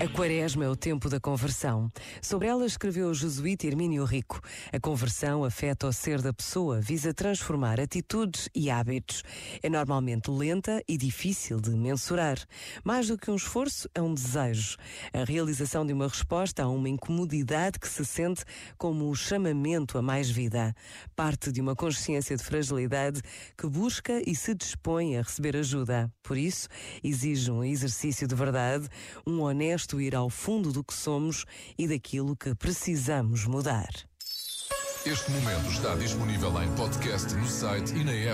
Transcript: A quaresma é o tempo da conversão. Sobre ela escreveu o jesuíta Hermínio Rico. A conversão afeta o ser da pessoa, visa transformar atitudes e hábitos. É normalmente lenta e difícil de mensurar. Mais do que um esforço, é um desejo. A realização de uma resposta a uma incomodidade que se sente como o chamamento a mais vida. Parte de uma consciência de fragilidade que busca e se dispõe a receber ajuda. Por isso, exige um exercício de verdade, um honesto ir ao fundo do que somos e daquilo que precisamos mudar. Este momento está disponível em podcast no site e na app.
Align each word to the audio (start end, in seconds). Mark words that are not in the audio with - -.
A 0.00 0.06
quaresma 0.06 0.64
é 0.64 0.68
o 0.68 0.76
tempo 0.76 1.08
da 1.08 1.18
conversão. 1.18 1.90
Sobre 2.22 2.46
ela 2.46 2.64
escreveu 2.64 3.08
o 3.08 3.14
jesuíta 3.14 3.66
Hermínio 3.66 4.04
Rico. 4.04 4.40
A 4.72 4.78
conversão 4.78 5.42
afeta 5.42 5.88
o 5.88 5.92
ser 5.92 6.22
da 6.22 6.32
pessoa, 6.32 6.80
visa 6.80 7.12
transformar 7.12 7.80
atitudes 7.80 8.48
e 8.54 8.70
hábitos. 8.70 9.24
É 9.60 9.68
normalmente 9.68 10.30
lenta 10.30 10.80
e 10.86 10.96
difícil 10.96 11.60
de 11.60 11.70
mensurar. 11.70 12.38
Mais 12.84 13.08
do 13.08 13.18
que 13.18 13.28
um 13.28 13.34
esforço, 13.34 13.90
é 13.92 14.00
um 14.00 14.14
desejo. 14.14 14.76
A 15.12 15.24
realização 15.24 15.84
de 15.84 15.92
uma 15.92 16.06
resposta 16.06 16.62
a 16.62 16.68
uma 16.68 16.88
incomodidade 16.88 17.80
que 17.80 17.88
se 17.88 18.04
sente 18.04 18.44
como 18.76 19.10
o 19.10 19.16
chamamento 19.16 19.98
a 19.98 20.02
mais 20.02 20.30
vida. 20.30 20.76
Parte 21.16 21.50
de 21.50 21.60
uma 21.60 21.74
consciência 21.74 22.36
de 22.36 22.44
fragilidade 22.44 23.20
que 23.56 23.66
busca 23.66 24.22
e 24.24 24.36
se 24.36 24.54
dispõe 24.54 25.16
a 25.16 25.22
receber 25.22 25.56
ajuda. 25.56 26.08
Por 26.22 26.36
isso, 26.36 26.68
exige 27.02 27.50
um 27.50 27.64
exercício 27.64 28.28
de 28.28 28.34
verdade, 28.36 28.86
um 29.26 29.40
honesto 29.40 29.87
ir 29.96 30.14
ao 30.14 30.28
fundo 30.28 30.72
do 30.72 30.84
que 30.84 30.92
somos 30.92 31.44
e 31.78 31.88
daquilo 31.88 32.36
que 32.36 32.54
precisamos 32.54 33.46
mudar. 33.46 33.88
Este 35.06 35.30
momento 35.30 35.70
está 35.70 35.94
disponível 35.94 36.62
em 36.62 36.70
podcast 36.74 37.34
no 37.34 37.46
site 37.46 37.94
e 37.94 38.04
na 38.04 38.12
app. 38.12 38.26